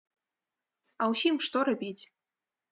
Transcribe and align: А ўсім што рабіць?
А 1.01 1.11
ўсім 1.13 1.35
што 1.51 1.57
рабіць? 1.71 2.03